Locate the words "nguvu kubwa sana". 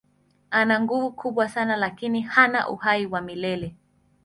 0.81-1.75